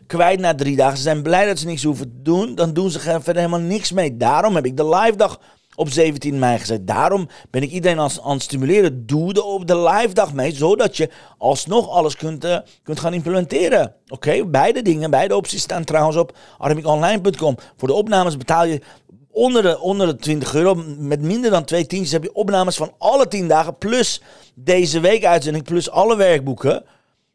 kwijt 0.08 0.40
na 0.40 0.56
drie 0.56 0.76
dagen. 0.76 0.98
Ze 0.98 1.04
zijn 1.04 1.22
blij 1.22 1.46
dat 1.46 1.60
ze 1.60 1.66
niks 1.66 1.84
hoeven 1.84 2.06
te 2.06 2.22
doen. 2.22 2.56
Dan 2.56 2.74
doen 2.74 2.90
ze 2.90 3.00
verder 3.00 3.36
helemaal 3.36 3.60
niks 3.60 3.92
mee. 3.92 4.18
Daarom 4.18 4.56
heb 4.56 4.66
ik 4.66 4.78
de 4.78 4.90
live 4.90 5.16
dag 5.16 5.40
op 5.80 5.90
17 5.90 6.40
mei 6.40 6.60
gezet. 6.60 6.88
Daarom 6.88 7.28
ben 7.50 7.62
ik 7.62 7.72
iedereen 7.72 8.00
aan, 8.00 8.10
aan 8.24 8.34
het 8.34 8.42
stimuleren. 8.42 9.06
Doe 9.06 9.34
de, 9.34 9.44
op 9.44 9.68
de 9.68 9.78
live 9.78 10.14
dag 10.14 10.34
mee, 10.34 10.52
zodat 10.52 10.98
je 10.98 11.10
alsnog 11.38 11.90
alles 11.90 12.16
kunt, 12.16 12.46
uh, 12.46 12.58
kunt 12.84 13.00
gaan 13.00 13.14
implementeren. 13.14 13.94
Oké, 14.08 14.46
beide 14.46 14.82
dingen, 14.82 15.10
beide 15.10 15.36
opties 15.36 15.62
staan 15.62 15.84
trouwens 15.84 16.18
op 16.18 16.38
armikonline.com. 16.58 17.58
Voor 17.78 17.88
de 17.88 17.94
opnames 17.94 18.38
betaal 18.38 18.66
je 18.66 18.82
onder 19.32 19.62
de, 19.62 19.80
onder 19.80 20.08
de 20.08 20.16
20 20.16 20.56
euro. 20.56 20.84
Met 20.98 21.22
minder 21.22 21.52
dan 21.52 21.64
twee 21.64 21.88
tientjes 21.88 22.12
heb 22.12 22.24
je 22.24 22.34
opnames 22.34 22.76
van 22.76 22.94
alle 22.98 23.28
10 23.28 23.48
dagen. 23.48 23.78
Plus 23.78 24.22
deze 24.56 25.00
week 25.00 25.26
uitzending, 25.26 25.64
plus 25.64 25.90
alle 25.90 26.16
werkboeken. 26.16 26.84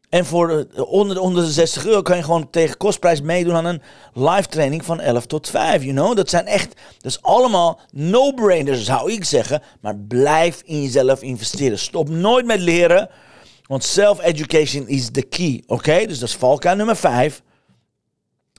En 0.09 0.25
voor 0.25 0.51
uh, 0.51 0.91
onder, 0.91 1.19
onder 1.19 1.43
de 1.43 1.51
60 1.51 1.85
euro 1.85 2.01
kan 2.01 2.17
je 2.17 2.23
gewoon 2.23 2.49
tegen 2.49 2.77
kostprijs 2.77 3.21
meedoen 3.21 3.55
aan 3.55 3.65
een 3.65 3.81
live 4.13 4.47
training 4.47 4.85
van 4.85 4.99
11 4.99 5.25
tot 5.25 5.49
5. 5.49 5.81
You 5.81 5.93
know? 5.93 6.15
Dat 6.15 6.29
zijn 6.29 6.45
echt, 6.45 6.75
dat 6.97 7.11
is 7.11 7.21
allemaal 7.21 7.79
no-brainers 7.91 8.83
zou 8.83 9.11
ik 9.11 9.25
zeggen. 9.25 9.61
Maar 9.81 9.95
blijf 9.97 10.61
in 10.65 10.81
jezelf 10.81 11.21
investeren. 11.21 11.79
Stop 11.79 12.09
nooit 12.09 12.45
met 12.45 12.59
leren. 12.59 13.09
Want 13.65 13.83
self-education 13.83 14.87
is 14.87 15.09
the 15.11 15.21
key. 15.21 15.63
Oké, 15.67 16.05
dus 16.05 16.19
dat 16.19 16.29
is 16.29 16.35
valkuil 16.35 16.75
nummer 16.75 16.95
5. 16.95 17.41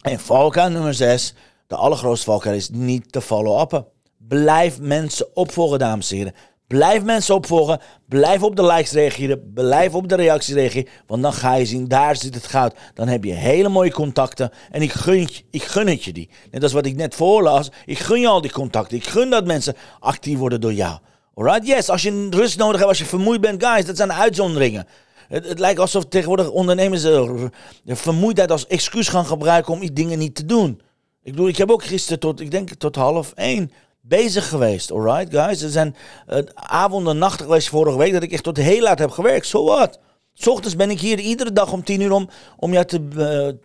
En 0.03 0.21
valkuil 0.21 0.71
nummer 0.71 0.95
6. 0.95 1.35
De 1.67 1.77
allergrootste 1.77 2.25
valkuil 2.31 2.55
is 2.55 2.71
niet 2.71 3.13
te 3.13 3.21
follow-uppen. 3.21 3.87
Blijf 4.19 4.81
mensen 4.81 5.37
opvolgen, 5.37 5.79
dames 5.79 6.11
en 6.11 6.17
heren. 6.17 6.35
Blijf 6.67 7.03
mensen 7.03 7.35
opvolgen. 7.35 7.81
Blijf 8.09 8.43
op 8.43 8.57
de 8.57 8.65
likes 8.65 8.93
reageren. 8.93 9.53
Blijf 9.55 9.95
op 9.95 10.09
de 10.09 10.15
reacties 10.15 10.55
reageren. 10.55 10.89
Want 11.07 11.23
dan 11.23 11.33
ga 11.33 11.55
je 11.55 11.67
zien, 11.67 11.89
daar 11.89 12.17
zit 12.17 12.35
het 12.35 12.47
goud. 12.47 12.75
Dan 12.95 13.09
heb 13.09 13.25
je 13.25 13.33
hele 13.33 13.69
mooie 13.69 13.93
contacten. 13.93 14.51
En 14.71 14.83
ik 14.83 14.93
gun, 14.93 15.29
ik 15.51 15.63
gun 15.63 15.87
het 15.87 16.05
je 16.05 16.13
die. 16.13 16.31
Net 16.51 16.63
als 16.63 16.73
wat 16.73 16.87
ik 16.87 16.97
net 16.97 17.15
voorlas. 17.15 17.71
Ik 17.85 17.99
gun 17.99 18.21
je 18.21 18.29
al 18.29 18.41
die 18.41 18.53
contacten. 18.53 18.97
Ik 18.97 19.07
gun 19.07 19.31
dat 19.31 19.47
mensen 19.47 19.75
actief 20.01 20.39
worden 20.39 20.61
door 20.61 20.73
jou. 20.73 20.99
Alright? 21.35 21.67
Yes, 21.67 21.89
als 21.89 22.03
je 22.03 22.29
rust 22.31 22.59
nodig 22.59 22.77
hebt, 22.77 22.89
als 22.89 22.99
je 22.99 23.05
vermoeid 23.05 23.41
bent. 23.41 23.65
Guys, 23.65 23.87
dat 23.87 23.97
zijn 23.97 24.13
uitzonderingen. 24.13 24.87
Het, 25.29 25.49
het 25.49 25.59
lijkt 25.59 25.81
alsof 25.81 26.05
tegenwoordig 26.05 26.51
ondernemers 26.51 27.03
de 27.03 27.51
vermoeidheid 27.85 28.51
als 28.51 28.67
excuus 28.67 29.09
gaan 29.09 29.27
gebruiken 29.27 29.73
om 29.73 29.95
dingen 29.95 30.19
niet 30.19 30.35
te 30.35 30.45
doen. 30.45 30.81
Ik 31.23 31.33
bedoel, 31.33 31.49
ik 31.49 31.57
heb 31.57 31.71
ook 31.71 31.85
gisteren 31.85 32.19
tot, 32.19 32.41
ik 32.41 32.51
denk 32.51 32.71
tot 32.71 32.97
half 32.97 33.33
één 33.33 33.71
bezig 34.09 34.49
geweest. 34.49 34.93
Alright, 34.93 35.35
guys. 35.35 35.63
Er 35.63 35.71
zijn 35.71 35.97
uh, 36.29 36.39
avonden, 36.55 37.19
nachten 37.19 37.47
geweest 37.47 37.69
vorige 37.69 37.99
week 37.99 38.13
dat 38.13 38.23
ik 38.23 38.33
echt 38.33 38.43
tot 38.43 38.57
heel 38.57 38.83
laat 38.83 38.99
heb 38.99 39.11
gewerkt. 39.11 39.47
Zo 39.47 39.59
so 39.59 39.65
wat. 39.65 39.99
Ochtends 40.45 40.77
ben 40.77 40.91
ik 40.91 41.01
hier 41.01 41.19
iedere 41.19 41.53
dag 41.53 41.73
om 41.73 41.85
tien 41.85 42.01
uur 42.01 42.13
om, 42.13 42.29
om, 42.57 42.73
jou 42.73 42.85
te, 42.85 43.01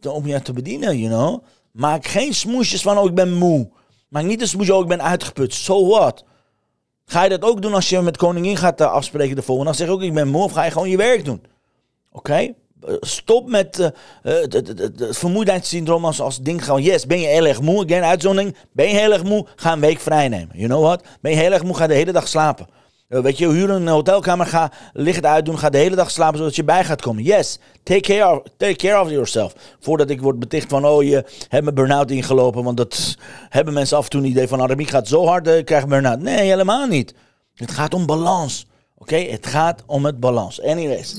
uh, 0.04 0.14
om 0.14 0.28
jou 0.28 0.42
te 0.42 0.54
bedienen, 0.54 0.98
you 0.98 1.14
know. 1.14 1.44
Maak 1.72 2.06
geen 2.06 2.34
smoesjes 2.34 2.82
van, 2.82 2.98
oh, 2.98 3.06
ik 3.06 3.16
ben 3.16 3.34
moe. 3.34 3.70
Maak 4.08 4.24
niet 4.24 4.42
een 4.42 4.48
smoesje, 4.48 4.76
oh, 4.76 4.82
ik 4.82 4.88
ben 4.88 5.02
uitgeput. 5.02 5.54
So 5.54 5.88
what? 5.88 6.24
Ga 7.06 7.24
je 7.24 7.30
dat 7.30 7.44
ook 7.44 7.62
doen 7.62 7.74
als 7.74 7.90
je 7.90 8.02
met 8.02 8.18
koningin 8.18 8.58
gaat 8.58 8.82
uh, 8.82 8.92
afspreken 8.92 9.36
de 9.36 9.42
volgende 9.42 9.72
dag? 9.72 9.80
Zeg 9.80 9.90
ook, 9.90 10.02
ik 10.02 10.14
ben 10.14 10.28
moe. 10.28 10.44
Of 10.44 10.52
ga 10.52 10.64
je 10.64 10.72
gewoon 10.72 10.90
je 10.90 10.98
werk 10.98 11.26
doen? 11.26 11.42
Oké? 12.12 12.54
Stop 13.00 13.50
met 13.50 13.80
uh, 13.80 13.88
het 14.22 15.18
vermoeidheidssyndroom 15.18 16.06
als, 16.06 16.22
als 16.22 16.38
ding. 16.38 16.66
Gewoon, 16.66 16.82
yes, 16.82 17.06
ben 17.06 17.20
je 17.20 17.28
heel 17.28 17.46
erg 17.46 17.62
moe? 17.62 17.84
Geen 17.88 18.04
uitzondering. 18.04 18.56
Ben 18.72 18.88
je 18.88 18.96
heel 18.96 19.12
erg 19.12 19.24
moe? 19.24 19.46
Ga 19.56 19.72
een 19.74 19.80
week 19.80 20.00
vrij 20.00 20.28
nemen. 20.28 20.52
You 20.54 20.68
know 20.68 20.84
what? 20.84 21.04
Ben 21.22 21.32
je 21.32 21.38
heel 21.38 21.52
erg 21.52 21.64
moe? 21.64 21.76
Ga 21.76 21.88
de 21.88 21.94
hele 21.94 22.12
dag 22.12 22.28
slapen. 22.28 22.68
Uh, 23.12 23.20
weet 23.20 23.38
je, 23.38 23.50
huur 23.50 23.70
een 23.70 23.88
hotelkamer, 23.88 24.46
ga 24.46 24.72
licht 24.94 25.26
uitdoen, 25.26 25.58
ga 25.58 25.70
de 25.70 25.78
hele 25.78 25.96
dag 25.96 26.12
slapen 26.12 26.38
zodat 26.38 26.56
je 26.56 26.64
bij 26.64 26.84
gaat 26.84 27.02
komen. 27.02 27.24
Yes, 27.24 27.60
take 27.84 28.00
care, 28.00 28.36
of, 28.36 28.42
take 28.58 28.76
care 28.76 29.02
of 29.02 29.10
yourself. 29.10 29.54
Voordat 29.80 30.10
ik 30.10 30.22
word 30.22 30.40
beticht 30.40 30.70
van, 30.70 30.86
oh 30.86 31.04
je 31.04 31.26
hebt 31.48 31.66
me 31.66 31.74
burn-out 31.74 32.12
ingelopen, 32.12 32.64
want 32.64 32.78
dat 32.78 33.16
hebben 33.50 33.74
mensen 33.74 33.98
af 33.98 34.04
en 34.04 34.10
toe 34.10 34.22
een 34.22 34.28
idee 34.28 34.48
van, 34.48 34.62
Arabie 34.62 34.88
gaat 34.88 35.08
zo 35.08 35.26
hard, 35.26 35.48
uh, 35.48 35.64
krijg 35.64 35.88
burn-out. 35.88 36.20
Nee, 36.20 36.50
helemaal 36.50 36.88
niet. 36.88 37.14
Het 37.56 37.72
gaat 37.72 37.94
om 37.94 38.06
balans. 38.06 38.66
Oké, 38.98 39.16
het 39.16 39.48
gaat 39.48 39.84
om 39.86 40.06
het 40.06 40.20
balans. 40.20 40.62
Anyways. 40.62 41.16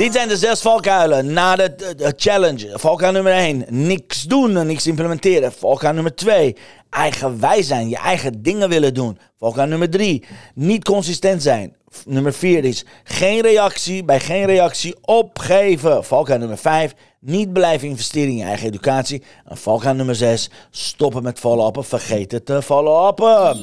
Dit 0.00 0.12
zijn 0.12 0.28
de 0.28 0.36
zes 0.36 0.60
valkuilen 0.60 1.32
na 1.32 1.56
de, 1.56 2.12
challenge. 2.16 2.70
Valkuil 2.72 3.12
nummer 3.12 3.32
1, 3.32 3.64
niks 3.68 4.22
doen 4.22 4.56
en 4.56 4.66
niks 4.66 4.86
implementeren. 4.86 5.52
Valkuil 5.52 5.92
nummer 5.92 6.14
2, 6.14 6.56
eigenwijs 6.90 7.66
zijn, 7.66 7.88
je 7.88 7.96
eigen 7.96 8.42
dingen 8.42 8.68
willen 8.68 8.94
doen. 8.94 9.18
Valkuil 9.38 9.66
nummer 9.66 9.90
3, 9.90 10.24
niet 10.54 10.84
consistent 10.84 11.42
zijn. 11.42 11.76
Nummer 12.04 12.32
4 12.32 12.64
is 12.64 12.84
geen 13.04 13.40
reactie, 13.40 14.04
bij 14.04 14.20
geen 14.20 14.44
reactie 14.44 14.94
opgeven. 15.00 16.04
Valkuil 16.04 16.38
nummer 16.38 16.58
5, 16.58 16.94
niet 17.20 17.52
blijven 17.52 17.88
investeren 17.88 18.28
in 18.28 18.36
je 18.36 18.44
eigen 18.44 18.66
educatie. 18.66 19.22
En 19.44 19.56
valkuil 19.56 19.94
nummer 19.94 20.14
6, 20.14 20.50
stoppen 20.70 21.22
met 21.22 21.38
follow-uppen, 21.38 21.84
vergeten 21.84 22.44
te 22.44 22.62
follow-uppen. 22.62 23.56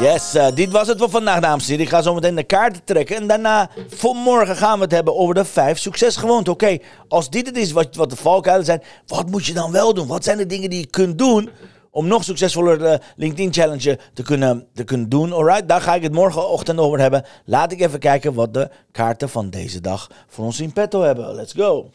Yes, 0.00 0.34
uh, 0.34 0.46
dit 0.54 0.70
was 0.70 0.88
het 0.88 0.98
voor 0.98 1.10
vandaag, 1.10 1.40
dames 1.40 1.62
en 1.62 1.70
heren. 1.70 1.84
Ik 1.84 1.90
ga 1.90 2.02
zo 2.02 2.14
meteen 2.14 2.34
de 2.34 2.42
kaarten 2.42 2.84
trekken. 2.84 3.16
En 3.16 3.26
daarna, 3.26 3.70
voor 3.88 4.14
morgen, 4.14 4.56
gaan 4.56 4.76
we 4.78 4.84
het 4.84 4.92
hebben 4.92 5.16
over 5.16 5.34
de 5.34 5.44
vijf 5.44 5.78
succesgewoonten. 5.78 6.52
Oké, 6.52 6.78
als 7.08 7.30
dit 7.30 7.46
het 7.46 7.56
is 7.56 7.72
wat, 7.72 7.96
wat 7.96 8.10
de 8.10 8.16
valkuilen 8.16 8.64
zijn, 8.64 8.82
wat 9.06 9.30
moet 9.30 9.46
je 9.46 9.52
dan 9.52 9.72
wel 9.72 9.94
doen? 9.94 10.06
Wat 10.06 10.24
zijn 10.24 10.36
de 10.38 10.46
dingen 10.46 10.70
die 10.70 10.80
je 10.80 10.86
kunt 10.86 11.18
doen 11.18 11.50
om 11.90 12.06
nog 12.06 12.24
succesvoller 12.24 12.78
de 12.78 13.00
LinkedIn 13.16 13.52
Challenge 13.52 13.98
te 14.14 14.22
kunnen, 14.22 14.66
te 14.74 14.84
kunnen 14.84 15.08
doen? 15.08 15.32
Alright, 15.32 15.68
daar 15.68 15.80
ga 15.80 15.94
ik 15.94 16.02
het 16.02 16.12
morgenochtend 16.12 16.78
over 16.78 16.98
hebben. 16.98 17.24
Laat 17.44 17.72
ik 17.72 17.80
even 17.80 17.98
kijken 17.98 18.34
wat 18.34 18.54
de 18.54 18.70
kaarten 18.92 19.28
van 19.28 19.50
deze 19.50 19.80
dag 19.80 20.10
voor 20.28 20.44
ons 20.44 20.60
in 20.60 20.72
petto 20.72 21.02
hebben. 21.02 21.34
Let's 21.34 21.52
go. 21.52 21.90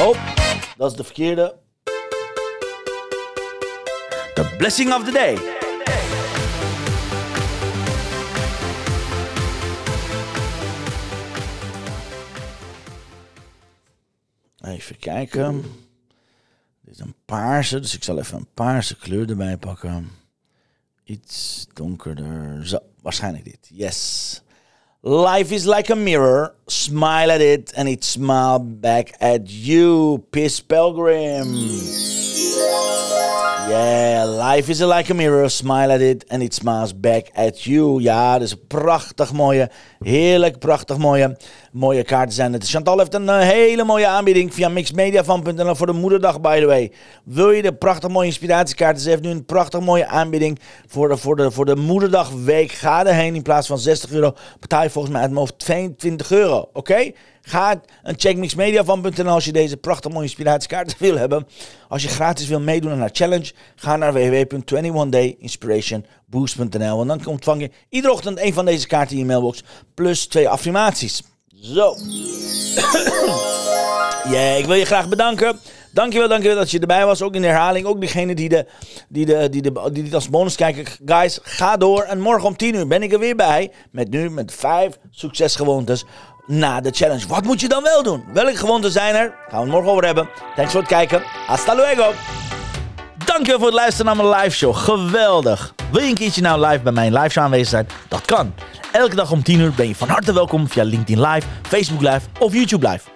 Oh, 0.00 0.16
dat 0.76 0.90
is 0.90 0.96
de 0.96 1.04
verkeerde. 1.04 1.54
The 4.34 4.54
blessing 4.58 4.94
of 4.94 5.04
the 5.04 5.12
day. 5.12 5.55
Even 14.66 14.98
kijken. 14.98 15.62
Dit 16.80 16.94
is 16.94 17.00
een 17.00 17.14
paarse, 17.24 17.80
dus 17.80 17.94
ik 17.94 18.04
zal 18.04 18.18
even 18.18 18.38
een 18.38 18.48
paarse 18.54 18.96
kleur 18.96 19.30
erbij 19.30 19.56
pakken. 19.56 20.10
Iets 21.04 21.66
donkerder. 21.72 22.66
Zo, 22.66 22.78
waarschijnlijk 23.02 23.44
dit. 23.44 23.70
Yes. 23.72 24.42
Life 25.00 25.54
is 25.54 25.64
like 25.64 25.92
a 25.92 25.94
mirror. 25.94 26.54
Smile 26.66 27.32
at 27.32 27.40
it 27.40 27.74
and 27.74 27.88
it 27.88 28.04
smile 28.04 28.60
back 28.60 29.10
at 29.18 29.40
you. 29.44 30.18
Piss 30.30 30.62
Pilgrim. 30.62 31.54
Yeah, 33.68 34.24
life 34.24 34.70
is 34.70 34.80
like 34.80 35.10
a 35.10 35.14
mirror. 35.14 35.48
Smile 35.50 35.92
at 35.92 36.00
it 36.00 36.24
and 36.28 36.42
it 36.42 36.54
smiles 36.54 37.00
back 37.00 37.30
at 37.34 37.62
you. 37.62 38.00
Ja, 38.02 38.32
dat 38.32 38.42
is 38.42 38.52
een 38.52 38.66
prachtig 38.66 39.32
mooie, 39.32 39.70
heerlijk 39.98 40.58
prachtig 40.58 40.98
mooie, 40.98 41.36
mooie 41.72 42.02
kaarten 42.02 42.34
zijn 42.34 42.52
het. 42.52 42.68
Chantal 42.68 42.98
heeft 42.98 43.14
een 43.14 43.24
uh, 43.24 43.38
hele 43.38 43.84
mooie 43.84 44.06
aanbieding 44.06 44.54
via 44.54 44.68
mixmediafan.nl 44.68 45.74
voor 45.74 45.86
de 45.86 45.92
moederdag, 45.92 46.40
by 46.40 46.60
the 46.60 46.66
way. 46.66 46.92
Wil 47.24 47.50
je 47.50 47.62
de 47.62 47.74
prachtig 47.74 48.10
mooie 48.10 48.26
inspiratiekaarten? 48.26 49.02
Ze 49.02 49.08
heeft 49.08 49.22
nu 49.22 49.30
een 49.30 49.44
prachtig 49.44 49.80
mooie 49.80 50.06
aanbieding 50.06 50.58
voor 50.86 51.08
de, 51.08 51.16
voor 51.16 51.36
de, 51.36 51.50
voor 51.50 51.64
de 51.64 51.76
moederdagweek. 51.76 52.72
Ga 52.72 53.06
erheen 53.06 53.34
in 53.34 53.42
plaats 53.42 53.66
van 53.66 53.78
60 53.78 54.10
euro. 54.10 54.34
Betaal 54.60 54.82
je 54.82 54.90
volgens 54.90 55.12
mij 55.12 55.22
uit 55.22 55.30
mijn 55.30 55.42
hoofd 55.42 55.58
22 55.58 56.30
euro, 56.30 56.68
oké? 56.72 57.12
Ga 57.48 57.80
een 58.02 58.14
checkmixmediafan.nl 58.18 59.28
als 59.28 59.44
je 59.44 59.52
deze 59.52 59.76
prachtige 59.76 60.12
mooie 60.14 60.26
inspiratiekaarten 60.26 60.96
wil 61.06 61.16
hebben. 61.16 61.46
Als 61.88 62.02
je 62.02 62.08
gratis 62.08 62.45
wil 62.48 62.60
meedoen 62.60 62.92
aan 62.92 63.00
haar 63.00 63.10
challenge, 63.12 63.52
ga 63.76 63.96
naar 63.96 64.12
www.21dayinspirationboost.nl 64.12 67.00
en 67.00 67.06
dan 67.06 67.26
ontvang 67.26 67.60
je 67.60 67.70
iedere 67.88 68.12
ochtend 68.12 68.40
een 68.40 68.52
van 68.52 68.64
deze 68.64 68.86
kaarten 68.86 69.12
in 69.12 69.18
je 69.18 69.24
mailbox 69.28 69.62
plus 69.94 70.26
twee 70.26 70.48
affirmaties. 70.48 71.22
Zo. 71.60 71.96
Ja, 74.30 74.40
ik 74.40 74.66
wil 74.66 74.74
je 74.74 74.84
graag 74.84 75.08
bedanken. 75.08 75.58
Dankjewel, 75.96 76.28
dankjewel 76.28 76.56
dat 76.56 76.70
je 76.70 76.78
erbij 76.78 77.06
was. 77.06 77.22
Ook 77.22 77.34
in 77.34 77.40
de 77.40 77.46
herhaling. 77.46 77.86
Ook 77.86 78.00
diegene 78.00 78.34
die, 78.34 78.48
de, 78.48 78.66
die, 79.08 79.26
de, 79.26 79.48
die, 79.48 79.62
de, 79.62 79.90
die 79.92 80.14
als 80.14 80.28
bonus 80.28 80.54
kijken. 80.54 80.84
Guys, 81.04 81.38
ga 81.42 81.76
door. 81.76 82.02
En 82.02 82.20
morgen 82.20 82.48
om 82.48 82.56
10 82.56 82.74
uur 82.74 82.86
ben 82.86 83.02
ik 83.02 83.12
er 83.12 83.18
weer 83.18 83.36
bij. 83.36 83.72
Met 83.90 84.10
nu 84.10 84.30
met 84.30 84.54
vijf 84.54 84.98
succesgewoontes 85.10 86.04
na 86.46 86.80
de 86.80 86.90
challenge. 86.90 87.26
Wat 87.26 87.44
moet 87.44 87.60
je 87.60 87.68
dan 87.68 87.82
wel 87.82 88.02
doen? 88.02 88.24
Welke 88.32 88.56
gewoonten 88.56 88.90
zijn 88.90 89.14
er? 89.14 89.34
Gaan 89.48 89.58
we 89.58 89.64
het 89.64 89.74
morgen 89.74 89.90
over 89.90 90.04
hebben. 90.04 90.28
Thanks 90.56 90.72
voor 90.72 90.80
het 90.80 90.90
kijken. 90.90 91.22
Hasta 91.46 91.74
luego. 91.74 92.12
Dankjewel 93.24 93.58
voor 93.58 93.68
het 93.68 93.76
luisteren 93.76 94.06
naar 94.06 94.24
mijn 94.24 94.42
live 94.42 94.56
show. 94.56 94.74
Geweldig. 94.74 95.74
Wil 95.92 96.02
je 96.02 96.08
een 96.08 96.14
keertje 96.14 96.42
nou 96.42 96.66
live 96.66 96.82
bij 96.82 96.92
mijn 96.92 97.12
live 97.12 97.28
show 97.28 97.44
aanwezig 97.44 97.68
zijn? 97.68 97.86
Dat 98.08 98.24
kan. 98.24 98.54
Elke 98.92 99.14
dag 99.14 99.30
om 99.30 99.42
10 99.42 99.60
uur 99.60 99.72
ben 99.76 99.88
je 99.88 99.94
van 99.94 100.08
harte 100.08 100.32
welkom 100.32 100.68
via 100.68 100.82
LinkedIn 100.82 101.20
Live, 101.20 101.46
Facebook 101.62 102.00
Live 102.00 102.20
of 102.38 102.52
YouTube 102.52 102.88
Live. 102.88 103.15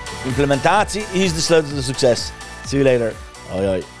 implementatie 0.25 1.05
is 1.11 1.33
de 1.33 1.41
sleutel 1.41 1.75
tot 1.75 1.83
succes. 1.83 2.31
See 2.67 2.79
you 2.79 2.83
later. 2.83 3.13
Hoi, 3.49 3.65
hoi. 3.65 4.00